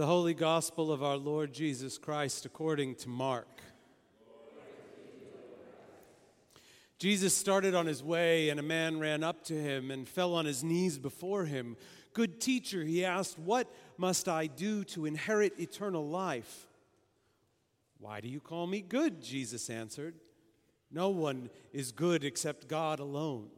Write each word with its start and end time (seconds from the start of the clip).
The 0.00 0.06
Holy 0.06 0.32
Gospel 0.32 0.90
of 0.90 1.02
our 1.02 1.18
Lord 1.18 1.52
Jesus 1.52 1.98
Christ 1.98 2.46
according 2.46 2.94
to 2.94 3.10
Mark. 3.10 3.60
Jesus 6.98 7.36
started 7.36 7.74
on 7.74 7.84
his 7.84 8.02
way, 8.02 8.48
and 8.48 8.58
a 8.58 8.62
man 8.62 8.98
ran 8.98 9.22
up 9.22 9.44
to 9.44 9.52
him 9.52 9.90
and 9.90 10.08
fell 10.08 10.32
on 10.32 10.46
his 10.46 10.64
knees 10.64 10.96
before 10.96 11.44
him. 11.44 11.76
Good 12.14 12.40
teacher, 12.40 12.82
he 12.82 13.04
asked, 13.04 13.38
What 13.38 13.70
must 13.98 14.26
I 14.26 14.46
do 14.46 14.84
to 14.84 15.04
inherit 15.04 15.60
eternal 15.60 16.08
life? 16.08 16.66
Why 17.98 18.22
do 18.22 18.28
you 18.28 18.40
call 18.40 18.66
me 18.66 18.80
good? 18.80 19.20
Jesus 19.20 19.68
answered. 19.68 20.14
No 20.90 21.10
one 21.10 21.50
is 21.74 21.92
good 21.92 22.24
except 22.24 22.68
God 22.68 23.00
alone. 23.00 23.50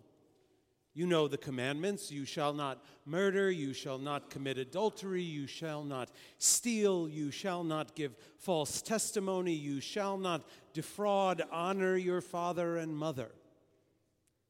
You 0.94 1.06
know 1.06 1.26
the 1.26 1.38
commandments 1.38 2.12
you 2.12 2.26
shall 2.26 2.52
not 2.52 2.84
murder, 3.06 3.50
you 3.50 3.72
shall 3.72 3.98
not 3.98 4.28
commit 4.28 4.58
adultery, 4.58 5.22
you 5.22 5.46
shall 5.46 5.84
not 5.84 6.10
steal, 6.36 7.08
you 7.08 7.30
shall 7.30 7.64
not 7.64 7.94
give 7.94 8.14
false 8.36 8.82
testimony, 8.82 9.54
you 9.54 9.80
shall 9.80 10.18
not 10.18 10.44
defraud, 10.74 11.42
honor 11.50 11.96
your 11.96 12.20
father 12.20 12.76
and 12.76 12.94
mother. 12.94 13.30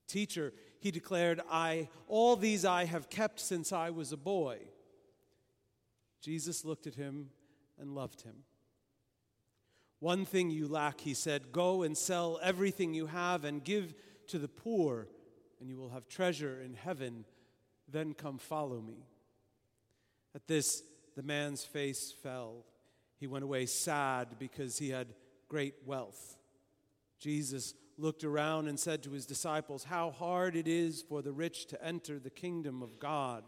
Teacher, 0.08 0.52
he 0.80 0.90
declared, 0.90 1.40
I 1.48 1.88
all 2.08 2.34
these 2.34 2.64
I 2.64 2.86
have 2.86 3.08
kept 3.08 3.38
since 3.38 3.72
I 3.72 3.90
was 3.90 4.10
a 4.10 4.16
boy. 4.16 4.58
Jesus 6.20 6.64
looked 6.64 6.88
at 6.88 6.96
him 6.96 7.30
and 7.78 7.94
loved 7.94 8.22
him. 8.22 8.44
One 10.00 10.24
thing 10.24 10.50
you 10.50 10.66
lack, 10.66 11.00
he 11.00 11.14
said, 11.14 11.52
go 11.52 11.82
and 11.82 11.96
sell 11.96 12.40
everything 12.42 12.94
you 12.94 13.06
have 13.06 13.44
and 13.44 13.62
give 13.62 13.94
to 14.26 14.38
the 14.40 14.48
poor 14.48 15.06
and 15.62 15.70
you 15.70 15.76
will 15.76 15.90
have 15.90 16.08
treasure 16.08 16.60
in 16.60 16.74
heaven. 16.74 17.24
Then 17.86 18.14
come 18.14 18.36
follow 18.36 18.80
me. 18.80 19.06
At 20.34 20.48
this, 20.48 20.82
the 21.14 21.22
man's 21.22 21.62
face 21.62 22.12
fell. 22.20 22.64
He 23.20 23.28
went 23.28 23.44
away 23.44 23.66
sad 23.66 24.40
because 24.40 24.76
he 24.76 24.90
had 24.90 25.14
great 25.48 25.74
wealth. 25.86 26.36
Jesus 27.20 27.74
looked 27.96 28.24
around 28.24 28.66
and 28.66 28.80
said 28.80 29.04
to 29.04 29.12
his 29.12 29.24
disciples, 29.24 29.84
How 29.84 30.10
hard 30.10 30.56
it 30.56 30.66
is 30.66 31.00
for 31.00 31.22
the 31.22 31.30
rich 31.30 31.66
to 31.66 31.84
enter 31.84 32.18
the 32.18 32.28
kingdom 32.28 32.82
of 32.82 32.98
God. 32.98 33.44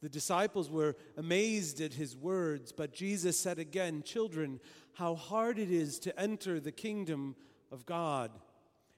The 0.00 0.08
disciples 0.08 0.70
were 0.70 0.96
amazed 1.18 1.82
at 1.82 1.92
his 1.92 2.16
words, 2.16 2.72
but 2.72 2.94
Jesus 2.94 3.38
said 3.38 3.58
again, 3.58 4.02
Children, 4.02 4.60
how 4.94 5.14
hard 5.14 5.58
it 5.58 5.70
is 5.70 5.98
to 6.00 6.18
enter 6.18 6.58
the 6.58 6.72
kingdom 6.72 7.36
of 7.70 7.84
God. 7.84 8.30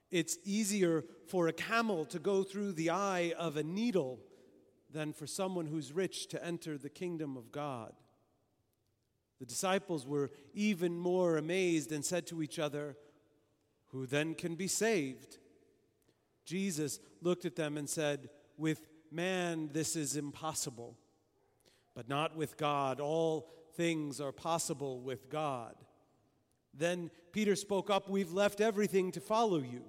It's 0.09 0.37
easier 0.45 1.03
for 1.27 1.47
a 1.47 1.53
camel 1.53 2.05
to 2.05 2.19
go 2.19 2.43
through 2.43 2.73
the 2.73 2.91
eye 2.91 3.33
of 3.37 3.57
a 3.57 3.63
needle 3.63 4.19
than 4.89 5.13
for 5.13 5.27
someone 5.27 5.65
who's 5.65 5.91
rich 5.91 6.27
to 6.27 6.43
enter 6.43 6.77
the 6.77 6.89
kingdom 6.89 7.35
of 7.35 7.51
God. 7.51 7.93
The 9.39 9.45
disciples 9.45 10.07
were 10.07 10.31
even 10.53 10.97
more 10.97 11.37
amazed 11.37 11.91
and 11.91 12.03
said 12.03 12.25
to 12.27 12.41
each 12.41 12.57
other, 12.57 12.95
Who 13.87 14.05
then 14.05 14.33
can 14.33 14.55
be 14.55 14.67
saved? 14.67 15.37
Jesus 16.45 16.99
looked 17.21 17.45
at 17.45 17.55
them 17.55 17.77
and 17.77 17.89
said, 17.89 18.29
With 18.57 18.87
man 19.11 19.69
this 19.73 19.95
is 19.95 20.15
impossible, 20.15 20.97
but 21.93 22.07
not 22.07 22.35
with 22.35 22.57
God. 22.57 22.99
All 22.99 23.49
things 23.75 24.19
are 24.19 24.31
possible 24.31 25.01
with 25.01 25.29
God. 25.29 25.75
Then 26.73 27.11
Peter 27.31 27.55
spoke 27.55 27.89
up, 27.89 28.09
We've 28.09 28.31
left 28.31 28.61
everything 28.61 29.11
to 29.11 29.19
follow 29.19 29.59
you. 29.59 29.83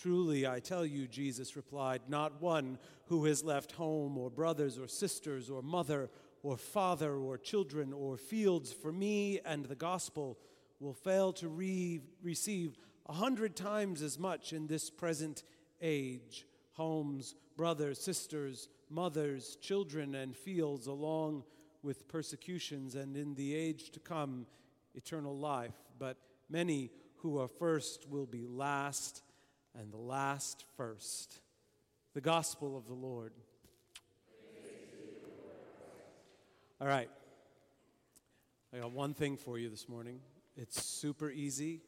Truly, 0.00 0.46
I 0.46 0.60
tell 0.60 0.86
you, 0.86 1.06
Jesus 1.06 1.56
replied, 1.56 2.00
not 2.08 2.40
one 2.40 2.78
who 3.08 3.26
has 3.26 3.44
left 3.44 3.72
home 3.72 4.16
or 4.16 4.30
brothers 4.30 4.78
or 4.78 4.88
sisters 4.88 5.50
or 5.50 5.60
mother 5.60 6.08
or 6.42 6.56
father 6.56 7.16
or 7.16 7.36
children 7.36 7.92
or 7.92 8.16
fields 8.16 8.72
for 8.72 8.92
me 8.92 9.40
and 9.44 9.66
the 9.66 9.74
gospel 9.74 10.38
will 10.78 10.94
fail 10.94 11.34
to 11.34 11.48
re- 11.48 12.00
receive 12.22 12.78
a 13.10 13.12
hundred 13.12 13.54
times 13.54 14.00
as 14.00 14.18
much 14.18 14.54
in 14.54 14.66
this 14.66 14.88
present 14.88 15.42
age 15.82 16.46
homes, 16.72 17.34
brothers, 17.58 18.00
sisters, 18.00 18.70
mothers, 18.88 19.58
children, 19.60 20.14
and 20.14 20.34
fields, 20.34 20.86
along 20.86 21.44
with 21.82 22.08
persecutions, 22.08 22.94
and 22.94 23.18
in 23.18 23.34
the 23.34 23.54
age 23.54 23.90
to 23.90 24.00
come, 24.00 24.46
eternal 24.94 25.36
life. 25.36 25.74
But 25.98 26.16
many 26.48 26.90
who 27.16 27.38
are 27.38 27.48
first 27.48 28.08
will 28.08 28.24
be 28.24 28.46
last 28.46 29.22
and 29.78 29.92
the 29.92 29.98
last 29.98 30.64
first. 30.76 31.40
The 32.14 32.20
gospel 32.20 32.76
of 32.76 32.86
the 32.86 32.94
Lord. 32.94 33.32
All 36.80 36.88
right. 36.88 37.10
I 38.74 38.78
got 38.78 38.92
one 38.92 39.14
thing 39.14 39.36
for 39.36 39.58
you 39.58 39.68
this 39.68 39.88
morning. 39.88 40.20
It's 40.56 40.82
super 40.82 41.30
easy. 41.30 41.82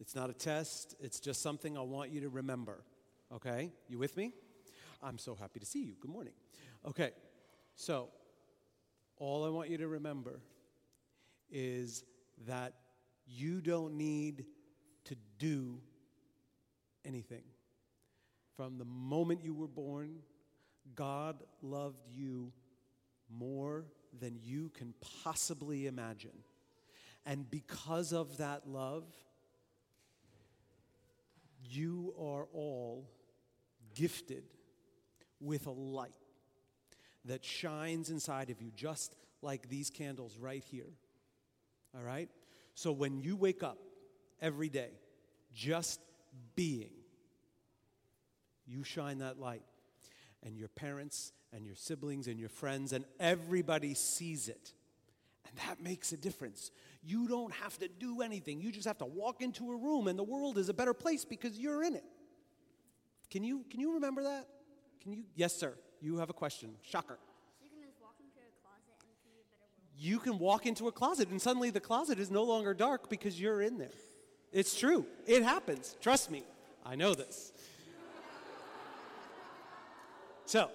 It's 0.00 0.14
not 0.14 0.30
a 0.30 0.32
test, 0.32 0.94
it's 1.00 1.18
just 1.18 1.42
something 1.42 1.76
I 1.76 1.80
want 1.80 2.10
you 2.10 2.20
to 2.20 2.28
remember. 2.28 2.84
Okay? 3.34 3.72
You 3.88 3.98
with 3.98 4.16
me? 4.16 4.32
I'm 5.02 5.18
so 5.18 5.34
happy 5.34 5.60
to 5.60 5.66
see 5.66 5.82
you. 5.82 5.94
Good 6.00 6.10
morning. 6.10 6.32
Okay. 6.86 7.10
So, 7.74 8.08
all 9.16 9.44
I 9.44 9.48
want 9.48 9.70
you 9.70 9.78
to 9.78 9.88
remember 9.88 10.40
is 11.50 12.04
that 12.46 12.74
you 13.26 13.60
don't 13.60 13.94
need 13.94 14.44
to 15.04 15.16
do 15.38 15.80
anything. 17.04 17.42
From 18.56 18.78
the 18.78 18.84
moment 18.84 19.44
you 19.44 19.54
were 19.54 19.68
born, 19.68 20.16
God 20.94 21.36
loved 21.62 22.08
you 22.12 22.52
more 23.30 23.84
than 24.18 24.38
you 24.42 24.70
can 24.70 24.94
possibly 25.22 25.86
imagine. 25.86 26.44
And 27.26 27.48
because 27.50 28.12
of 28.12 28.38
that 28.38 28.68
love, 28.68 29.04
you 31.62 32.14
are 32.18 32.46
all 32.52 33.08
gifted 33.94 34.44
with 35.40 35.66
a 35.66 35.70
light 35.70 36.12
that 37.26 37.44
shines 37.44 38.10
inside 38.10 38.50
of 38.50 38.62
you, 38.62 38.70
just 38.74 39.14
like 39.42 39.68
these 39.68 39.90
candles 39.90 40.36
right 40.38 40.64
here. 40.64 40.90
All 41.94 42.02
right? 42.02 42.28
So 42.74 42.92
when 42.92 43.20
you 43.20 43.36
wake 43.36 43.62
up 43.62 43.78
every 44.40 44.68
day, 44.68 44.90
just 45.52 46.00
being, 46.54 46.90
you 48.66 48.84
shine 48.84 49.18
that 49.18 49.38
light. 49.38 49.62
And 50.44 50.56
your 50.56 50.68
parents 50.68 51.32
and 51.52 51.66
your 51.66 51.74
siblings 51.74 52.28
and 52.28 52.38
your 52.38 52.48
friends 52.48 52.92
and 52.92 53.04
everybody 53.18 53.94
sees 53.94 54.48
it. 54.48 54.72
And 55.48 55.56
that 55.66 55.82
makes 55.82 56.12
a 56.12 56.16
difference. 56.16 56.70
You 57.02 57.26
don't 57.26 57.52
have 57.54 57.78
to 57.78 57.88
do 57.88 58.20
anything. 58.20 58.60
You 58.60 58.70
just 58.70 58.86
have 58.86 58.98
to 58.98 59.06
walk 59.06 59.40
into 59.40 59.72
a 59.72 59.76
room 59.76 60.06
and 60.06 60.18
the 60.18 60.24
world 60.24 60.58
is 60.58 60.68
a 60.68 60.74
better 60.74 60.94
place 60.94 61.24
because 61.24 61.58
you're 61.58 61.82
in 61.82 61.94
it. 61.94 62.04
Can 63.30 63.42
you 63.44 63.64
can 63.70 63.80
you 63.80 63.94
remember 63.94 64.22
that? 64.24 64.46
Can 65.02 65.12
you 65.12 65.24
Yes, 65.34 65.54
sir. 65.54 65.74
You 66.00 66.18
have 66.18 66.30
a 66.30 66.34
question. 66.34 66.70
Shocker. 66.82 67.18
You 69.96 70.18
can 70.18 70.38
walk 70.38 70.66
into 70.66 70.86
a 70.86 70.92
closet 70.92 71.28
and 71.30 71.40
suddenly 71.40 71.70
the 71.70 71.80
closet 71.80 72.18
is 72.18 72.30
no 72.30 72.44
longer 72.44 72.74
dark 72.74 73.08
because 73.08 73.40
you're 73.40 73.62
in 73.62 73.78
there. 73.78 73.90
It's 74.52 74.78
true. 74.78 75.06
It 75.26 75.42
happens. 75.42 75.96
Trust 76.00 76.30
me. 76.30 76.44
I 76.84 76.94
know 76.94 77.14
this. 77.14 77.52
So, 80.46 80.70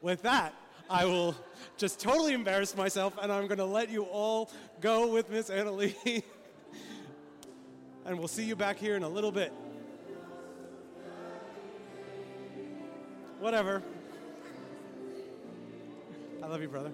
with 0.00 0.22
that, 0.22 0.54
I 0.88 1.04
will 1.04 1.34
just 1.76 1.98
totally 1.98 2.32
embarrass 2.32 2.76
myself 2.76 3.18
and 3.20 3.32
I'm 3.32 3.48
going 3.48 3.58
to 3.58 3.64
let 3.64 3.90
you 3.90 4.04
all 4.04 4.50
go 4.80 5.08
with 5.12 5.30
Miss 5.30 5.50
Annalie. 5.50 5.94
and 8.06 8.18
we'll 8.18 8.28
see 8.28 8.44
you 8.44 8.54
back 8.54 8.78
here 8.78 8.94
in 8.94 9.02
a 9.02 9.08
little 9.08 9.32
bit. 9.32 9.52
Whatever. 13.40 13.82
I 16.42 16.46
love 16.46 16.62
you, 16.62 16.68
brother. 16.68 16.92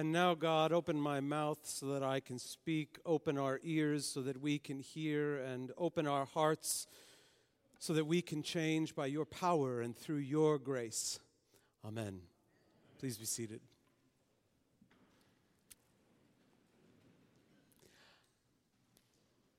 And 0.00 0.12
now, 0.12 0.32
God, 0.32 0.72
open 0.72 0.98
my 0.98 1.20
mouth 1.20 1.58
so 1.64 1.88
that 1.88 2.02
I 2.02 2.20
can 2.20 2.38
speak, 2.38 2.98
open 3.04 3.36
our 3.36 3.60
ears 3.62 4.06
so 4.06 4.22
that 4.22 4.40
we 4.40 4.58
can 4.58 4.78
hear, 4.78 5.36
and 5.36 5.72
open 5.76 6.06
our 6.06 6.24
hearts 6.24 6.86
so 7.78 7.92
that 7.92 8.06
we 8.06 8.22
can 8.22 8.42
change 8.42 8.94
by 8.94 9.04
your 9.04 9.26
power 9.26 9.82
and 9.82 9.94
through 9.94 10.20
your 10.20 10.58
grace. 10.58 11.20
Amen. 11.84 12.22
Please 12.98 13.18
be 13.18 13.26
seated. 13.26 13.60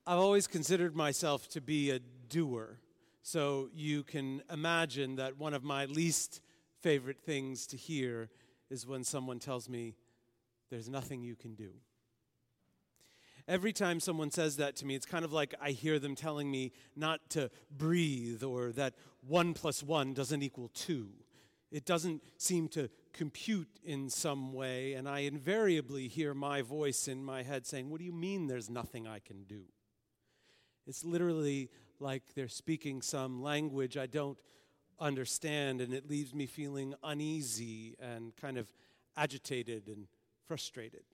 I've 0.04 0.18
always 0.18 0.48
considered 0.48 0.96
myself 0.96 1.48
to 1.50 1.60
be 1.60 1.92
a 1.92 2.00
doer. 2.00 2.80
So 3.22 3.68
you 3.72 4.02
can 4.02 4.42
imagine 4.50 5.14
that 5.14 5.38
one 5.38 5.54
of 5.54 5.62
my 5.62 5.84
least 5.84 6.40
favorite 6.80 7.20
things 7.20 7.64
to 7.68 7.76
hear 7.76 8.28
is 8.70 8.88
when 8.88 9.04
someone 9.04 9.38
tells 9.38 9.68
me, 9.68 9.94
There's 10.72 10.88
nothing 10.88 11.22
you 11.22 11.36
can 11.36 11.54
do. 11.54 11.68
Every 13.46 13.74
time 13.74 14.00
someone 14.00 14.30
says 14.30 14.56
that 14.56 14.74
to 14.76 14.86
me, 14.86 14.94
it's 14.94 15.04
kind 15.04 15.22
of 15.22 15.30
like 15.30 15.54
I 15.60 15.72
hear 15.72 15.98
them 15.98 16.14
telling 16.14 16.50
me 16.50 16.72
not 16.96 17.28
to 17.30 17.50
breathe 17.70 18.42
or 18.42 18.72
that 18.72 18.94
one 19.20 19.52
plus 19.52 19.82
one 19.82 20.14
doesn't 20.14 20.42
equal 20.42 20.68
two. 20.68 21.10
It 21.70 21.84
doesn't 21.84 22.22
seem 22.38 22.68
to 22.68 22.88
compute 23.12 23.68
in 23.84 24.08
some 24.08 24.54
way, 24.54 24.94
and 24.94 25.06
I 25.06 25.20
invariably 25.20 26.08
hear 26.08 26.32
my 26.32 26.62
voice 26.62 27.06
in 27.06 27.22
my 27.22 27.42
head 27.42 27.66
saying, 27.66 27.90
What 27.90 27.98
do 27.98 28.06
you 28.06 28.12
mean 28.14 28.46
there's 28.46 28.70
nothing 28.70 29.06
I 29.06 29.18
can 29.18 29.42
do? 29.42 29.64
It's 30.86 31.04
literally 31.04 31.68
like 32.00 32.22
they're 32.34 32.48
speaking 32.48 33.02
some 33.02 33.42
language 33.42 33.98
I 33.98 34.06
don't 34.06 34.38
understand, 34.98 35.82
and 35.82 35.92
it 35.92 36.08
leaves 36.08 36.34
me 36.34 36.46
feeling 36.46 36.94
uneasy 37.04 37.94
and 38.00 38.34
kind 38.36 38.56
of 38.56 38.72
agitated 39.18 39.88
and 39.88 40.06
frustrated. 40.52 41.04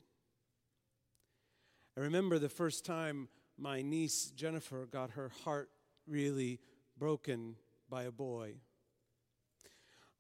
I 1.96 2.00
remember 2.00 2.40
the 2.40 2.49
first 2.49 2.85
time 2.85 3.29
my 3.56 3.82
niece 3.82 4.32
Jennifer 4.35 4.85
got 4.85 5.11
her 5.11 5.31
heart 5.44 5.70
really 6.08 6.58
broken 6.99 7.55
by 7.88 8.02
a 8.02 8.11
boy. 8.11 8.55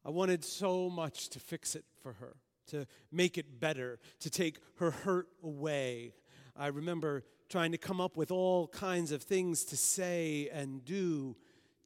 I 0.04 0.10
wanted 0.10 0.44
so 0.44 0.88
much 0.88 1.30
to 1.30 1.40
fix 1.40 1.74
it 1.74 1.84
for 2.00 2.12
her, 2.12 2.36
to 2.68 2.86
make 3.10 3.38
it 3.38 3.58
better, 3.58 3.98
to 4.20 4.30
take 4.30 4.60
her 4.76 4.92
hurt 4.92 5.26
away. 5.42 6.14
I 6.54 6.68
remember 6.68 7.24
trying 7.48 7.72
to 7.72 7.78
come 7.78 8.00
up 8.00 8.16
with 8.16 8.30
all 8.30 8.68
kinds 8.68 9.10
of 9.10 9.24
things 9.24 9.64
to 9.64 9.76
say 9.76 10.48
and 10.52 10.84
do 10.84 11.34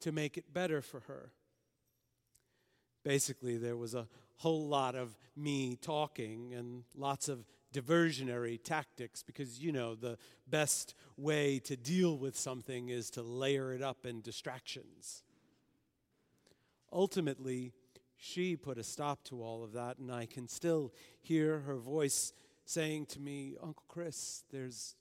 to 0.00 0.12
make 0.12 0.36
it 0.36 0.52
better 0.52 0.82
for 0.82 1.00
her. 1.00 1.32
Basically, 3.06 3.56
there 3.56 3.78
was 3.78 3.94
a 3.94 4.06
whole 4.42 4.66
lot 4.66 4.96
of 4.96 5.16
me 5.36 5.76
talking 5.80 6.52
and 6.52 6.82
lots 6.96 7.28
of 7.28 7.44
diversionary 7.72 8.62
tactics 8.62 9.22
because, 9.22 9.60
you 9.60 9.70
know, 9.70 9.94
the 9.94 10.18
best 10.48 10.94
way 11.16 11.60
to 11.60 11.76
deal 11.76 12.18
with 12.18 12.36
something 12.36 12.88
is 12.88 13.08
to 13.08 13.22
layer 13.22 13.72
it 13.72 13.82
up 13.82 14.04
in 14.04 14.20
distractions. 14.20 15.22
Ultimately, 16.92 17.72
she 18.16 18.56
put 18.56 18.78
a 18.78 18.82
stop 18.82 19.22
to 19.24 19.42
all 19.44 19.62
of 19.62 19.72
that, 19.74 19.98
and 19.98 20.10
I 20.10 20.26
can 20.26 20.48
still 20.48 20.92
hear 21.20 21.60
her 21.60 21.76
voice 21.76 22.32
saying 22.64 23.06
to 23.06 23.20
me, 23.20 23.54
Uncle 23.62 23.84
Chris, 23.86 24.42
there's 24.50 24.96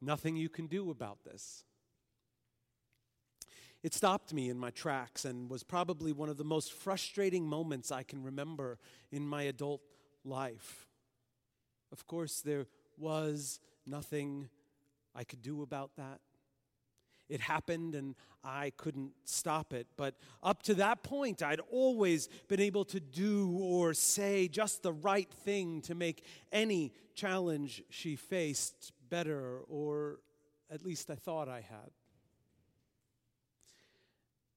nothing 0.00 0.36
you 0.36 0.48
can 0.48 0.68
do 0.68 0.90
about 0.90 1.24
this. 1.24 1.64
It 3.82 3.94
stopped 3.94 4.34
me 4.34 4.50
in 4.50 4.58
my 4.58 4.70
tracks 4.70 5.24
and 5.24 5.48
was 5.48 5.62
probably 5.62 6.12
one 6.12 6.28
of 6.28 6.36
the 6.36 6.44
most 6.44 6.72
frustrating 6.72 7.46
moments 7.46 7.90
I 7.90 8.02
can 8.02 8.22
remember 8.22 8.78
in 9.10 9.26
my 9.26 9.44
adult 9.44 9.80
life. 10.24 10.86
Of 11.90 12.06
course, 12.06 12.42
there 12.42 12.66
was 12.98 13.58
nothing 13.86 14.50
I 15.14 15.24
could 15.24 15.40
do 15.40 15.62
about 15.62 15.96
that. 15.96 16.20
It 17.30 17.40
happened 17.40 17.94
and 17.94 18.16
I 18.42 18.72
couldn't 18.76 19.12
stop 19.24 19.72
it. 19.72 19.86
But 19.96 20.16
up 20.42 20.62
to 20.64 20.74
that 20.74 21.02
point, 21.02 21.42
I'd 21.42 21.60
always 21.70 22.28
been 22.48 22.60
able 22.60 22.84
to 22.86 23.00
do 23.00 23.56
or 23.60 23.94
say 23.94 24.48
just 24.48 24.82
the 24.82 24.92
right 24.92 25.32
thing 25.44 25.80
to 25.82 25.94
make 25.94 26.24
any 26.52 26.92
challenge 27.14 27.82
she 27.88 28.16
faced 28.16 28.92
better, 29.08 29.60
or 29.68 30.18
at 30.70 30.84
least 30.84 31.10
I 31.10 31.14
thought 31.14 31.48
I 31.48 31.60
had. 31.60 31.90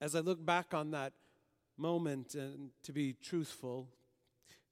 As 0.04 0.16
I 0.16 0.20
look 0.20 0.46
back 0.46 0.74
on 0.74 0.92
that 0.92 1.14
moment, 1.78 2.36
and 2.36 2.72
to 2.84 2.92
be 2.92 3.14
truthful, 3.14 3.88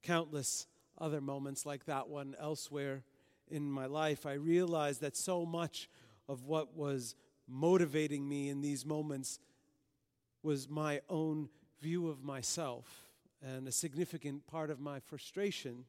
countless 0.02 0.66
other 0.98 1.22
moments 1.22 1.64
like 1.64 1.86
that 1.86 2.06
one 2.10 2.36
elsewhere 2.38 3.02
in 3.50 3.72
my 3.72 3.86
life, 3.86 4.26
I 4.26 4.34
realized 4.34 5.00
that 5.00 5.16
so 5.16 5.46
much 5.46 5.88
of 6.28 6.44
what 6.44 6.76
was 6.76 7.14
motivating 7.48 8.28
me 8.28 8.50
in 8.50 8.60
these 8.60 8.84
moments 8.84 9.38
was 10.42 10.68
my 10.68 11.00
own 11.08 11.48
view 11.80 12.10
of 12.10 12.22
myself. 12.22 13.08
And 13.40 13.66
a 13.66 13.72
significant 13.72 14.46
part 14.46 14.68
of 14.68 14.80
my 14.80 15.00
frustration 15.00 15.86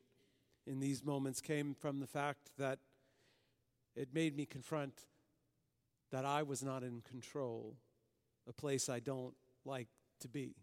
in 0.65 0.79
these 0.79 1.03
moments 1.03 1.41
came 1.41 1.73
from 1.73 1.99
the 1.99 2.07
fact 2.07 2.51
that 2.57 2.79
it 3.93 4.07
made 4.13 4.37
me 4.37 4.45
confront 4.45 4.93
that 6.11 6.23
I 6.23 6.43
was 6.43 6.63
not 6.63 6.81
in 6.81 7.01
control, 7.01 7.75
a 8.47 8.53
place 8.53 8.89
I 8.89 8.99
don't 8.99 9.35
like 9.65 9.87
to 10.21 10.27
be. 10.27 10.55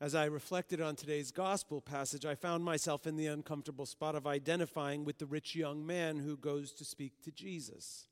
As 0.00 0.16
I 0.16 0.24
reflected 0.24 0.80
on 0.80 0.96
today's 0.96 1.30
gospel 1.30 1.80
passage, 1.80 2.26
I 2.26 2.34
found 2.34 2.64
myself 2.64 3.06
in 3.06 3.14
the 3.14 3.28
uncomfortable 3.28 3.86
spot 3.86 4.16
of 4.16 4.26
identifying 4.26 5.04
with 5.04 5.18
the 5.18 5.26
rich 5.26 5.54
young 5.54 5.86
man 5.86 6.18
who 6.18 6.36
goes 6.36 6.72
to 6.72 6.84
speak 6.84 7.22
to 7.22 7.30
Jesus. 7.30 8.08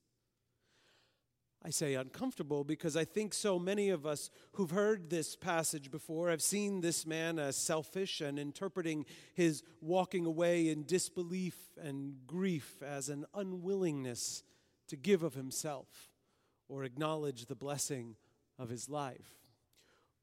I 1.65 1.71
say 1.71 1.95
uncomfortable 1.95 2.63
because 2.63 2.97
I 2.97 3.05
think 3.05 3.35
so 3.35 3.59
many 3.59 3.91
of 3.91 4.07
us 4.07 4.31
who've 4.53 4.71
heard 4.71 5.11
this 5.11 5.35
passage 5.35 5.91
before 5.91 6.31
have 6.31 6.41
seen 6.41 6.81
this 6.81 7.05
man 7.05 7.39
as 7.39 7.57
selfish 7.57 8.21
and 8.21 8.39
interpreting 8.39 9.05
his 9.35 9.65
walking 9.81 10.25
away 10.27 10.69
in 10.69 10.85
disbelief 10.85 11.57
and 11.83 12.27
grief 12.27 12.83
as 12.83 13.09
an 13.09 13.27
unwillingness 13.35 14.45
to 14.89 14.97
give 14.97 15.23
of 15.25 15.35
himself 15.35 16.10
or 16.71 16.85
acknowledge 16.85 17.47
the 17.47 17.57
blessing 17.57 18.15
of 18.59 18.69
his 18.69 18.89
life. 18.89 19.35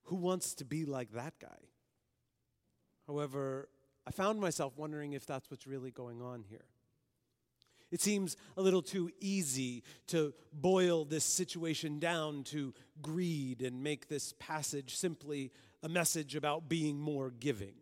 Who 0.05 0.15
wants 0.15 0.53
to 0.55 0.65
be 0.65 0.85
like 0.85 1.11
that 1.11 1.33
guy? 1.39 1.69
However, 3.05 3.67
I 4.07 4.11
found 4.11 4.39
myself 4.39 4.77
wondering 4.77 5.13
if 5.13 5.25
that's 5.25 5.51
what's 5.51 5.67
really 5.67 5.91
going 5.91 6.21
on 6.21 6.43
here. 6.49 6.65
It 7.91 8.01
seems 8.01 8.37
a 8.55 8.61
little 8.61 8.81
too 8.81 9.11
easy 9.19 9.83
to 10.07 10.33
boil 10.53 11.05
this 11.05 11.23
situation 11.23 11.99
down 11.99 12.43
to 12.45 12.73
greed 13.01 13.61
and 13.61 13.83
make 13.83 14.07
this 14.07 14.33
passage 14.39 14.95
simply 14.95 15.51
a 15.83 15.89
message 15.89 16.35
about 16.35 16.69
being 16.69 16.99
more 16.99 17.29
giving. 17.29 17.75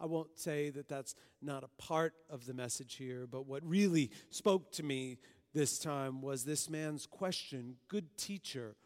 I 0.00 0.06
won't 0.06 0.38
say 0.38 0.70
that 0.70 0.88
that's 0.88 1.14
not 1.42 1.62
a 1.62 1.82
part 1.82 2.14
of 2.30 2.46
the 2.46 2.54
message 2.54 2.94
here, 2.94 3.26
but 3.26 3.46
what 3.46 3.62
really 3.64 4.10
spoke 4.30 4.72
to 4.72 4.82
me 4.82 5.18
this 5.52 5.78
time 5.78 6.22
was 6.22 6.44
this 6.44 6.70
man's 6.70 7.06
question 7.06 7.76
Good 7.88 8.16
teacher, 8.16 8.76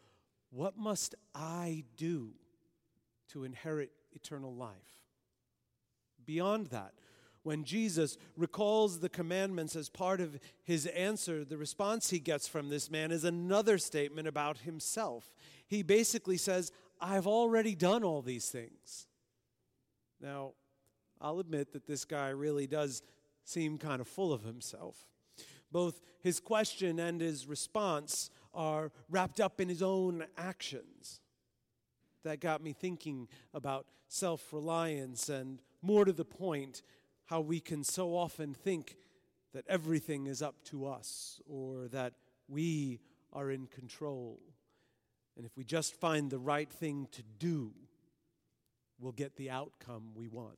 what 0.51 0.77
must 0.77 1.15
I 1.33 1.83
do 1.97 2.31
to 3.29 3.43
inherit 3.43 3.91
eternal 4.13 4.53
life? 4.53 5.01
Beyond 6.25 6.67
that, 6.67 6.93
when 7.43 7.63
Jesus 7.63 8.17
recalls 8.35 8.99
the 8.99 9.09
commandments 9.09 9.75
as 9.75 9.87
part 9.87 10.19
of 10.19 10.39
his 10.63 10.87
answer, 10.87 11.45
the 11.45 11.57
response 11.57 12.09
he 12.09 12.17
gets 12.17 12.47
from 12.47 12.69
this 12.69 12.89
man 12.89 13.11
is 13.11 13.23
another 13.23 13.77
statement 13.77 14.27
about 14.27 14.59
himself. 14.59 15.31
He 15.67 15.83
basically 15.83 16.37
says, 16.37 16.71
I've 16.99 17.27
already 17.27 17.75
done 17.75 18.03
all 18.03 18.23
these 18.23 18.49
things. 18.49 19.05
Now, 20.19 20.53
I'll 21.21 21.39
admit 21.39 21.73
that 21.73 21.85
this 21.85 22.03
guy 22.03 22.29
really 22.29 22.65
does 22.65 23.03
seem 23.43 23.77
kind 23.77 24.01
of 24.01 24.07
full 24.07 24.33
of 24.33 24.43
himself. 24.43 24.95
Both 25.75 25.99
his 26.21 26.39
question 26.39 26.99
and 26.99 27.19
his 27.19 27.47
response 27.47 28.29
are 28.53 28.93
wrapped 29.09 29.41
up 29.41 29.59
in 29.59 29.67
his 29.67 29.81
own 29.81 30.23
actions. 30.37 31.19
That 32.23 32.39
got 32.39 32.63
me 32.63 32.71
thinking 32.71 33.27
about 33.53 33.85
self 34.07 34.53
reliance 34.53 35.27
and, 35.27 35.59
more 35.81 36.05
to 36.05 36.13
the 36.13 36.23
point, 36.23 36.81
how 37.25 37.41
we 37.41 37.59
can 37.59 37.83
so 37.83 38.15
often 38.15 38.53
think 38.53 38.95
that 39.53 39.65
everything 39.67 40.27
is 40.27 40.41
up 40.41 40.55
to 40.67 40.85
us 40.85 41.41
or 41.45 41.89
that 41.89 42.13
we 42.47 43.01
are 43.33 43.51
in 43.51 43.67
control. 43.67 44.39
And 45.35 45.45
if 45.45 45.57
we 45.57 45.65
just 45.65 45.93
find 45.93 46.31
the 46.31 46.39
right 46.39 46.71
thing 46.71 47.09
to 47.11 47.21
do, 47.37 47.73
we'll 48.97 49.11
get 49.11 49.35
the 49.35 49.49
outcome 49.49 50.11
we 50.15 50.29
want. 50.29 50.57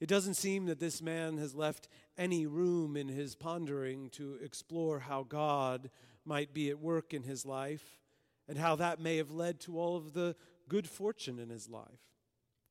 It 0.00 0.08
doesn't 0.08 0.34
seem 0.34 0.66
that 0.66 0.80
this 0.80 1.00
man 1.00 1.38
has 1.38 1.54
left 1.54 1.88
any 2.18 2.46
room 2.46 2.96
in 2.96 3.08
his 3.08 3.34
pondering 3.34 4.10
to 4.10 4.38
explore 4.42 5.00
how 5.00 5.22
God 5.22 5.90
might 6.24 6.52
be 6.52 6.70
at 6.70 6.80
work 6.80 7.14
in 7.14 7.22
his 7.22 7.46
life 7.46 8.00
and 8.48 8.58
how 8.58 8.76
that 8.76 9.00
may 9.00 9.16
have 9.16 9.30
led 9.30 9.60
to 9.60 9.78
all 9.78 9.96
of 9.96 10.12
the 10.12 10.36
good 10.68 10.88
fortune 10.88 11.38
in 11.38 11.50
his 11.50 11.68
life. 11.68 12.00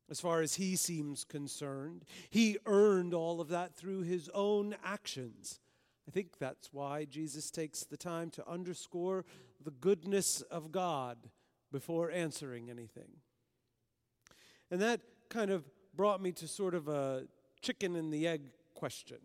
As 0.09 0.21
far 0.21 0.41
as 0.41 0.55
he 0.55 0.75
seems 0.75 1.23
concerned, 1.23 2.05
he 2.29 2.57
earned 2.65 3.13
all 3.13 3.41
of 3.41 3.47
that 3.49 3.75
through 3.75 4.01
his 4.01 4.29
own 4.33 4.75
actions. 4.83 5.59
I 6.07 6.11
think 6.11 6.37
that's 6.37 6.71
why 6.71 7.05
Jesus 7.05 7.49
takes 7.49 7.83
the 7.83 7.97
time 7.97 8.29
to 8.31 8.47
underscore 8.47 9.25
the 9.63 9.71
goodness 9.71 10.41
of 10.41 10.71
God 10.71 11.17
before 11.71 12.11
answering 12.11 12.69
anything. 12.69 13.09
And 14.69 14.79
that 14.81 15.01
kind 15.29 15.49
of 15.49 15.65
brought 15.95 16.21
me 16.21 16.31
to 16.33 16.47
sort 16.47 16.75
of 16.75 16.87
a 16.87 17.23
chicken 17.61 17.95
and 17.95 18.13
the 18.13 18.27
egg 18.27 18.51
question. 18.73 19.17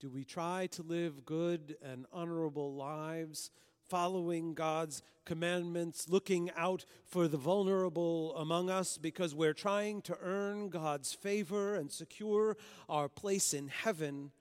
Do 0.00 0.08
we 0.10 0.24
try 0.24 0.66
to 0.72 0.82
live 0.82 1.24
good 1.24 1.76
and 1.82 2.06
honorable 2.12 2.74
lives, 2.74 3.50
following 3.88 4.54
God's 4.54 5.02
commandments, 5.24 6.08
looking 6.08 6.50
out 6.56 6.84
for 7.04 7.28
the 7.28 7.36
vulnerable 7.36 8.34
among 8.36 8.70
us 8.70 8.96
because 8.96 9.34
we're 9.34 9.52
trying 9.52 10.00
to 10.02 10.16
earn 10.22 10.70
God's 10.70 11.12
favor 11.12 11.74
and 11.74 11.92
secure 11.92 12.56
our 12.88 13.08
place 13.08 13.52
in 13.52 13.68
heaven? 13.68 14.32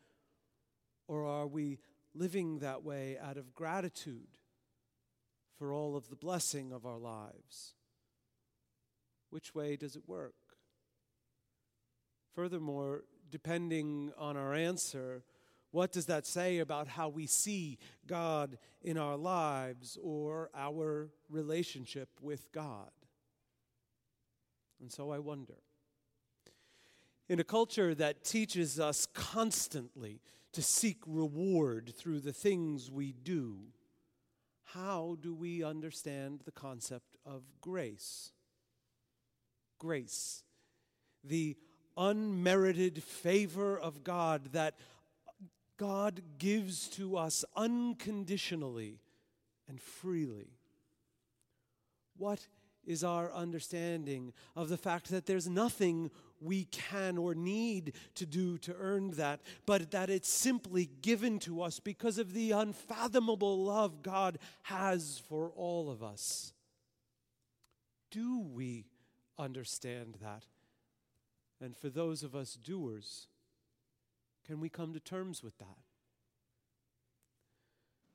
Or 1.08 1.25
are 1.25 1.48
we 1.48 1.79
living 2.15 2.60
that 2.60 2.84
way 2.84 3.18
out 3.22 3.38
of 3.38 3.53
gratitude 3.53 4.38
for 5.58 5.74
all 5.74 5.98
of 5.98 6.10
the 6.10 6.15
blessing 6.15 6.72
of 6.72 6.86
our 6.86 6.98
lives? 6.98 7.74
Which 9.29 9.53
way 9.53 9.75
does 9.75 9.96
it 9.96 10.08
work? 10.08 10.36
Furthermore, 12.34 13.04
depending 13.30 14.12
on 14.18 14.38
our 14.38 14.54
answer, 14.54 15.24
what 15.72 15.92
does 15.92 16.08
that 16.08 16.26
say 16.26 16.60
about 16.60 16.88
how 16.88 17.10
we 17.10 17.28
see 17.28 17.78
God 18.08 18.58
in 18.82 18.98
our 18.98 19.18
lives 19.18 19.98
or 20.02 20.50
our 20.56 21.10
relationship 21.30 22.10
with 22.22 22.52
God? 22.52 22.90
And 24.82 24.92
so 24.92 25.12
I 25.12 25.20
wonder. 25.20 25.58
In 27.28 27.40
a 27.40 27.44
culture 27.44 27.94
that 27.94 28.24
teaches 28.24 28.80
us 28.80 29.06
constantly 29.14 30.22
to 30.54 30.64
seek 30.64 30.98
reward 31.06 31.94
through 31.96 32.22
the 32.22 32.34
things 32.34 32.90
we 32.90 33.12
do, 33.12 33.60
how 34.74 35.18
do 35.22 35.36
we 35.36 35.64
understand 35.64 36.42
the 36.46 36.52
concept 36.52 37.18
of 37.26 37.44
grace? 37.62 38.32
Grace, 39.78 40.44
the 41.24 41.56
unmerited 42.00 43.03
favor 43.03 43.77
of 43.77 44.03
God 44.03 44.53
that 44.53 44.75
God 45.77 46.22
gives 46.39 46.88
to 46.89 47.18
us 47.18 47.46
unconditionally 47.56 49.00
and 49.68 49.79
freely. 49.79 50.58
What 52.18 52.48
is 52.86 53.03
our 53.03 53.32
understanding 53.34 54.34
of 54.56 54.70
the 54.70 54.77
fact 54.77 55.10
that 55.10 55.25
there's 55.25 55.48
nothing 55.48 56.10
we 56.41 56.65
can 56.65 57.18
or 57.18 57.36
need 57.36 57.94
to 58.15 58.25
do 58.25 58.58
to 58.60 58.75
earn 58.79 59.12
that, 59.12 59.41
but 59.65 59.91
that 59.91 60.10
it's 60.10 60.29
simply 60.29 60.89
given 61.01 61.38
to 61.39 61.62
us 61.62 61.79
because 61.79 62.18
of 62.18 62.34
the 62.34 62.51
unfathomable 62.51 63.63
love 63.63 64.01
God 64.01 64.39
has 64.63 65.22
for 65.29 65.51
all 65.56 65.91
of 65.91 66.01
us? 66.01 66.53
Do 68.10 68.39
we 68.39 68.86
understand 69.38 70.18
that? 70.22 70.46
And 71.62 71.75
for 71.75 71.89
those 71.89 72.24
of 72.24 72.36
us 72.36 72.54
doers, 72.54 73.28
can 74.46 74.60
we 74.60 74.70
come 74.70 74.94
to 74.94 75.00
terms 75.00 75.44
with 75.44 75.58
that? 75.58 75.78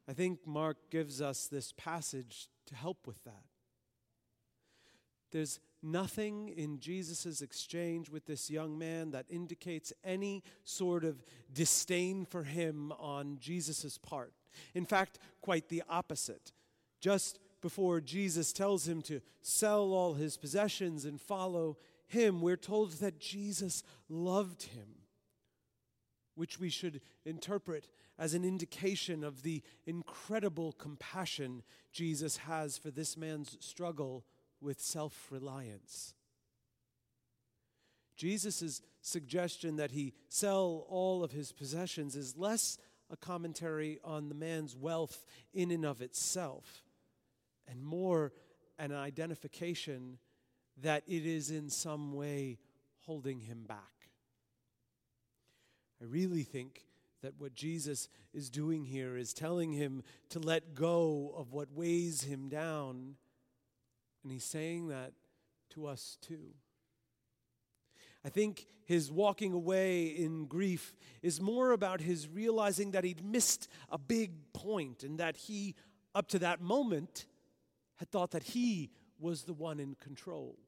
I 0.08 0.12
think 0.12 0.46
Mark 0.46 0.76
gives 0.90 1.22
us 1.22 1.46
this 1.46 1.72
passage 1.72 2.48
to 2.66 2.74
help 2.74 3.06
with 3.06 3.22
that. 3.24 3.44
There's 5.30 5.58
nothing 5.82 6.48
in 6.48 6.78
Jesus' 6.78 7.42
exchange 7.42 8.08
with 8.08 8.26
this 8.26 8.50
young 8.50 8.78
man 8.78 9.10
that 9.10 9.26
indicates 9.28 9.92
any 10.04 10.42
sort 10.64 11.04
of 11.04 11.22
disdain 11.52 12.24
for 12.24 12.44
him 12.44 12.92
on 12.98 13.38
Jesus' 13.40 13.98
part. 13.98 14.32
In 14.74 14.86
fact, 14.86 15.18
quite 15.40 15.68
the 15.68 15.82
opposite. 15.88 16.52
Just 17.00 17.38
before 17.60 18.00
Jesus 18.00 18.52
tells 18.52 18.86
him 18.86 19.02
to 19.02 19.20
sell 19.42 19.92
all 19.92 20.14
his 20.14 20.36
possessions 20.36 21.04
and 21.04 21.20
follow 21.20 21.78
him, 22.06 22.40
we're 22.40 22.56
told 22.56 22.92
that 22.94 23.18
Jesus 23.18 23.82
loved 24.08 24.64
him 24.64 25.04
which 26.34 26.58
we 26.58 26.68
should 26.68 27.00
interpret 27.24 27.88
as 28.18 28.34
an 28.34 28.44
indication 28.44 29.24
of 29.24 29.42
the 29.42 29.62
incredible 29.86 30.72
compassion 30.72 31.62
Jesus 31.92 32.38
has 32.38 32.76
for 32.76 32.90
this 32.90 33.16
man's 33.16 33.56
struggle 33.60 34.24
with 34.60 34.80
self 34.80 35.28
reliance. 35.30 36.14
Jesus' 38.16 38.80
suggestion 39.00 39.76
that 39.76 39.90
he 39.90 40.14
sell 40.28 40.86
all 40.88 41.24
of 41.24 41.32
his 41.32 41.52
possessions 41.52 42.14
is 42.14 42.36
less 42.36 42.78
a 43.10 43.16
commentary 43.16 43.98
on 44.04 44.28
the 44.28 44.34
man's 44.34 44.76
wealth 44.76 45.26
in 45.52 45.70
and 45.70 45.84
of 45.84 46.00
itself, 46.00 46.84
and 47.68 47.84
more 47.84 48.32
an 48.78 48.92
identification 48.92 50.18
that 50.82 51.04
it 51.06 51.26
is 51.26 51.50
in 51.50 51.70
some 51.70 52.12
way 52.12 52.58
holding 53.00 53.40
him 53.40 53.64
back. 53.66 54.10
I 56.00 56.04
really 56.06 56.42
think 56.42 56.84
that 57.22 57.34
what 57.38 57.54
Jesus 57.54 58.08
is 58.34 58.50
doing 58.50 58.84
here 58.84 59.16
is 59.16 59.32
telling 59.32 59.72
him 59.72 60.02
to 60.30 60.38
let 60.38 60.74
go 60.74 61.32
of 61.36 61.52
what 61.52 61.72
weighs 61.72 62.22
him 62.22 62.48
down. 62.48 63.16
And 64.22 64.32
he's 64.32 64.44
saying 64.44 64.88
that 64.88 65.12
to 65.70 65.86
us 65.86 66.18
too. 66.20 66.52
I 68.24 68.28
think 68.28 68.66
his 68.84 69.10
walking 69.10 69.52
away 69.52 70.06
in 70.06 70.46
grief 70.46 70.94
is 71.22 71.40
more 71.40 71.72
about 71.72 72.00
his 72.00 72.28
realizing 72.28 72.90
that 72.92 73.04
he'd 73.04 73.24
missed 73.24 73.68
a 73.90 73.98
big 73.98 74.52
point 74.52 75.02
and 75.02 75.18
that 75.18 75.36
he, 75.36 75.74
up 76.14 76.28
to 76.28 76.38
that 76.40 76.60
moment, 76.60 77.26
had 77.96 78.10
thought 78.10 78.32
that 78.32 78.42
he 78.42 78.90
was 79.24 79.44
the 79.44 79.54
one 79.54 79.80
in 79.80 79.94
control. 79.94 80.58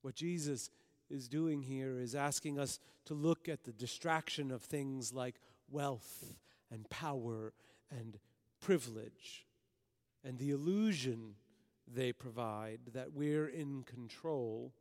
What 0.00 0.14
Jesus 0.14 0.70
is 1.10 1.28
doing 1.28 1.60
here 1.60 2.00
is 2.00 2.14
asking 2.14 2.58
us 2.58 2.80
to 3.04 3.12
look 3.12 3.50
at 3.50 3.64
the 3.64 3.72
distraction 3.72 4.50
of 4.50 4.62
things 4.62 5.12
like 5.12 5.34
wealth 5.70 6.38
and 6.70 6.88
power 6.88 7.52
and 7.90 8.18
privilege 8.62 9.46
and 10.24 10.38
the 10.38 10.50
illusion 10.50 11.34
they 11.86 12.14
provide 12.14 12.80
that 12.94 13.12
we're 13.12 13.48
in 13.48 13.82
control 13.82 14.72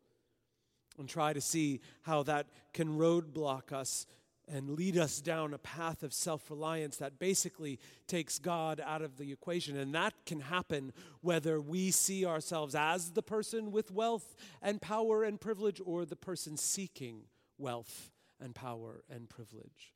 and 0.97 1.09
try 1.09 1.33
to 1.33 1.41
see 1.41 1.81
how 2.03 2.23
that 2.23 2.47
can 2.73 2.97
roadblock 2.97 3.73
us 3.73 4.05
and 4.47 4.69
lead 4.69 4.97
us 4.97 5.19
down 5.19 5.53
a 5.53 5.57
path 5.57 6.03
of 6.03 6.13
self 6.13 6.49
reliance 6.49 6.97
that 6.97 7.19
basically 7.19 7.79
takes 8.07 8.39
God 8.39 8.81
out 8.83 9.01
of 9.01 9.17
the 9.17 9.31
equation. 9.31 9.77
And 9.77 9.93
that 9.95 10.13
can 10.25 10.39
happen 10.39 10.93
whether 11.21 11.59
we 11.59 11.91
see 11.91 12.25
ourselves 12.25 12.75
as 12.75 13.11
the 13.11 13.23
person 13.23 13.71
with 13.71 13.91
wealth 13.91 14.35
and 14.61 14.81
power 14.81 15.23
and 15.23 15.39
privilege 15.39 15.81
or 15.83 16.05
the 16.05 16.15
person 16.15 16.57
seeking 16.57 17.23
wealth 17.57 18.11
and 18.39 18.55
power 18.55 19.03
and 19.09 19.29
privilege. 19.29 19.93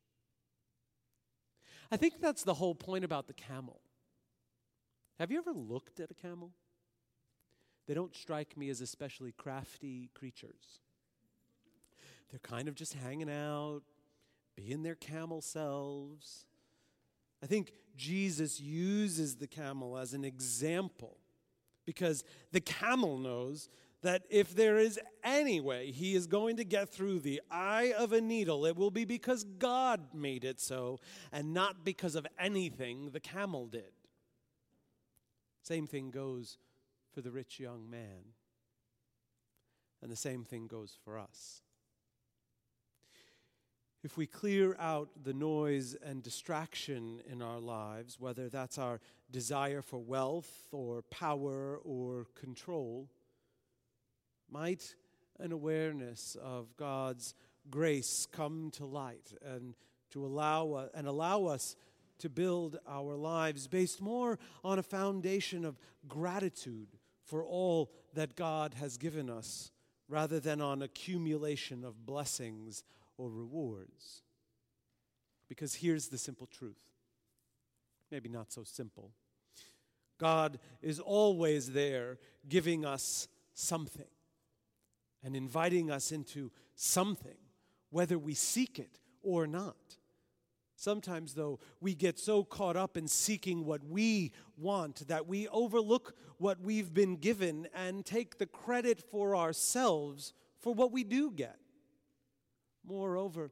I 1.90 1.96
think 1.96 2.20
that's 2.20 2.42
the 2.42 2.54
whole 2.54 2.74
point 2.74 3.04
about 3.04 3.26
the 3.26 3.34
camel. 3.34 3.80
Have 5.18 5.30
you 5.30 5.38
ever 5.38 5.52
looked 5.52 6.00
at 6.00 6.10
a 6.10 6.14
camel? 6.14 6.52
They 7.86 7.94
don't 7.94 8.14
strike 8.14 8.56
me 8.56 8.70
as 8.70 8.80
especially 8.80 9.32
crafty 9.32 10.10
creatures. 10.14 10.80
They're 12.30 12.40
kind 12.40 12.66
of 12.66 12.74
just 12.74 12.94
hanging 12.94 13.30
out, 13.30 13.82
being 14.56 14.82
their 14.82 14.94
camel 14.94 15.40
selves. 15.40 16.46
I 17.42 17.46
think 17.46 17.72
Jesus 17.96 18.60
uses 18.60 19.36
the 19.36 19.46
camel 19.46 19.98
as 19.98 20.14
an 20.14 20.24
example 20.24 21.18
because 21.84 22.24
the 22.52 22.60
camel 22.60 23.18
knows 23.18 23.68
that 24.02 24.22
if 24.30 24.54
there 24.54 24.78
is 24.78 24.98
any 25.22 25.60
way 25.60 25.92
he 25.92 26.14
is 26.14 26.26
going 26.26 26.56
to 26.56 26.64
get 26.64 26.88
through 26.88 27.20
the 27.20 27.40
eye 27.50 27.94
of 27.96 28.12
a 28.12 28.20
needle, 28.20 28.66
it 28.66 28.76
will 28.76 28.90
be 28.90 29.04
because 29.04 29.44
God 29.44 30.00
made 30.12 30.44
it 30.44 30.60
so 30.60 30.98
and 31.32 31.54
not 31.54 31.84
because 31.84 32.14
of 32.14 32.26
anything 32.38 33.10
the 33.10 33.20
camel 33.20 33.66
did. 33.66 33.92
Same 35.62 35.86
thing 35.86 36.10
goes 36.10 36.58
for 37.12 37.20
the 37.20 37.30
rich 37.30 37.60
young 37.60 37.88
man. 37.88 38.34
And 40.02 40.10
the 40.10 40.16
same 40.16 40.44
thing 40.44 40.66
goes 40.66 40.96
for 41.04 41.16
us 41.16 41.62
if 44.02 44.16
we 44.16 44.26
clear 44.26 44.76
out 44.80 45.10
the 45.22 45.32
noise 45.32 45.94
and 45.94 46.22
distraction 46.22 47.20
in 47.30 47.40
our 47.40 47.60
lives, 47.60 48.18
whether 48.18 48.48
that's 48.48 48.76
our 48.76 49.00
desire 49.30 49.80
for 49.80 49.98
wealth 49.98 50.68
or 50.72 51.02
power 51.02 51.78
or 51.84 52.26
control, 52.34 53.08
might 54.50 54.96
an 55.38 55.52
awareness 55.52 56.36
of 56.42 56.76
God's 56.76 57.34
grace 57.70 58.26
come 58.30 58.70
to 58.72 58.84
light 58.84 59.32
and 59.44 59.74
to 60.10 60.26
allow 60.26 60.72
uh, 60.72 60.88
and 60.94 61.06
allow 61.06 61.46
us 61.46 61.76
to 62.18 62.28
build 62.28 62.78
our 62.86 63.14
lives 63.14 63.66
based 63.68 64.00
more 64.00 64.38
on 64.62 64.78
a 64.78 64.82
foundation 64.82 65.64
of 65.64 65.78
gratitude 66.08 66.88
for 67.24 67.44
all 67.44 67.92
that 68.14 68.36
God 68.36 68.74
has 68.74 68.98
given 68.98 69.30
us 69.30 69.70
rather 70.08 70.38
than 70.38 70.60
on 70.60 70.82
accumulation 70.82 71.84
of 71.84 72.04
blessings 72.04 72.84
or 73.16 73.30
rewards. 73.30 74.22
Because 75.48 75.74
here's 75.74 76.08
the 76.08 76.18
simple 76.18 76.46
truth 76.46 76.82
maybe 78.10 78.28
not 78.28 78.52
so 78.52 78.62
simple. 78.62 79.10
God 80.18 80.58
is 80.82 81.00
always 81.00 81.72
there 81.72 82.18
giving 82.46 82.84
us 82.84 83.26
something 83.54 84.06
and 85.24 85.34
inviting 85.34 85.90
us 85.90 86.12
into 86.12 86.50
something, 86.74 87.38
whether 87.90 88.18
we 88.18 88.34
seek 88.34 88.78
it 88.78 89.00
or 89.22 89.46
not. 89.46 89.96
Sometimes, 90.76 91.34
though, 91.34 91.60
we 91.80 91.94
get 91.94 92.18
so 92.18 92.42
caught 92.42 92.76
up 92.76 92.96
in 92.96 93.06
seeking 93.06 93.64
what 93.64 93.84
we 93.84 94.32
want 94.56 95.06
that 95.06 95.28
we 95.28 95.46
overlook 95.48 96.16
what 96.38 96.60
we've 96.60 96.92
been 96.92 97.16
given 97.16 97.68
and 97.74 98.04
take 98.04 98.38
the 98.38 98.46
credit 98.46 99.00
for 99.00 99.36
ourselves 99.36 100.32
for 100.58 100.74
what 100.74 100.90
we 100.90 101.04
do 101.04 101.30
get. 101.30 101.61
Moreover, 102.84 103.50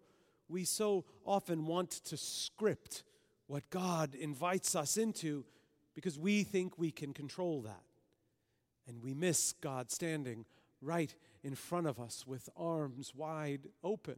we 0.49 0.64
so 0.64 1.04
often 1.25 1.66
want 1.66 1.90
to 1.90 2.16
script 2.16 3.04
what 3.46 3.68
God 3.70 4.14
invites 4.14 4.75
us 4.75 4.96
into 4.96 5.44
because 5.94 6.18
we 6.18 6.42
think 6.42 6.78
we 6.78 6.90
can 6.90 7.12
control 7.12 7.62
that. 7.62 7.82
And 8.87 9.02
we 9.02 9.14
miss 9.14 9.52
God 9.52 9.90
standing 9.90 10.44
right 10.82 11.14
in 11.42 11.54
front 11.54 11.87
of 11.87 12.00
us 12.00 12.26
with 12.26 12.49
arms 12.56 13.12
wide 13.14 13.68
open. 13.84 14.16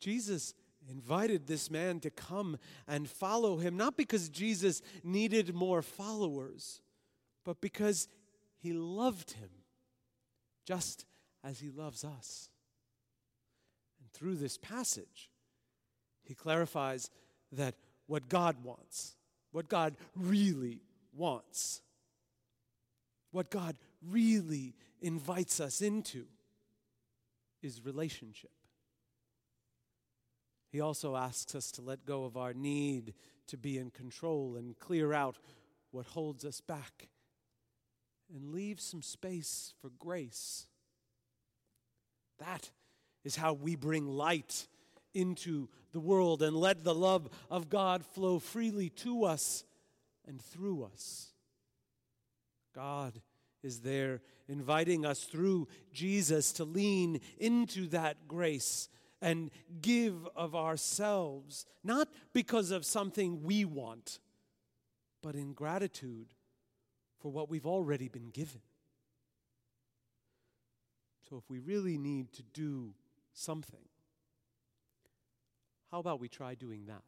Jesus 0.00 0.54
invited 0.88 1.46
this 1.46 1.70
man 1.70 2.00
to 2.00 2.10
come 2.10 2.58
and 2.86 3.08
follow 3.08 3.56
him, 3.56 3.76
not 3.76 3.96
because 3.96 4.28
Jesus 4.28 4.82
needed 5.02 5.54
more 5.54 5.82
followers, 5.82 6.80
but 7.44 7.60
because 7.60 8.08
he 8.58 8.72
loved 8.72 9.32
him 9.32 9.50
just 10.64 11.06
as 11.46 11.60
he 11.60 11.70
loves 11.70 12.04
us. 12.04 12.48
And 14.00 14.10
through 14.12 14.36
this 14.36 14.58
passage, 14.58 15.30
he 16.24 16.34
clarifies 16.34 17.10
that 17.52 17.76
what 18.06 18.28
God 18.28 18.56
wants, 18.64 19.14
what 19.52 19.68
God 19.68 19.96
really 20.16 20.80
wants, 21.14 21.80
what 23.30 23.50
God 23.50 23.76
really 24.02 24.74
invites 25.00 25.60
us 25.60 25.80
into 25.80 26.24
is 27.62 27.84
relationship. 27.84 28.50
He 30.70 30.80
also 30.80 31.16
asks 31.16 31.54
us 31.54 31.70
to 31.72 31.82
let 31.82 32.04
go 32.04 32.24
of 32.24 32.36
our 32.36 32.54
need 32.54 33.14
to 33.46 33.56
be 33.56 33.78
in 33.78 33.90
control 33.90 34.56
and 34.56 34.78
clear 34.78 35.12
out 35.12 35.36
what 35.92 36.06
holds 36.06 36.44
us 36.44 36.60
back 36.60 37.08
and 38.34 38.52
leave 38.52 38.80
some 38.80 39.02
space 39.02 39.72
for 39.80 39.90
grace. 39.98 40.66
That 42.38 42.70
is 43.24 43.36
how 43.36 43.54
we 43.54 43.76
bring 43.76 44.06
light 44.06 44.66
into 45.14 45.68
the 45.92 46.00
world 46.00 46.42
and 46.42 46.56
let 46.56 46.84
the 46.84 46.94
love 46.94 47.28
of 47.50 47.68
God 47.68 48.04
flow 48.04 48.38
freely 48.38 48.90
to 48.90 49.24
us 49.24 49.64
and 50.26 50.40
through 50.40 50.84
us. 50.84 51.32
God 52.74 53.20
is 53.62 53.80
there 53.80 54.20
inviting 54.48 55.04
us 55.04 55.24
through 55.24 55.66
Jesus 55.92 56.52
to 56.52 56.64
lean 56.64 57.20
into 57.38 57.88
that 57.88 58.28
grace 58.28 58.88
and 59.22 59.50
give 59.80 60.28
of 60.36 60.54
ourselves, 60.54 61.64
not 61.82 62.08
because 62.32 62.70
of 62.70 62.84
something 62.84 63.42
we 63.42 63.64
want, 63.64 64.20
but 65.22 65.34
in 65.34 65.52
gratitude 65.52 66.34
for 67.18 67.32
what 67.32 67.48
we've 67.48 67.66
already 67.66 68.08
been 68.08 68.28
given. 68.28 68.60
So, 71.28 71.36
if 71.36 71.50
we 71.50 71.58
really 71.58 71.98
need 71.98 72.32
to 72.34 72.42
do 72.42 72.94
something, 73.32 73.88
how 75.90 75.98
about 75.98 76.20
we 76.20 76.28
try 76.28 76.54
doing 76.54 76.86
that? 76.86 77.02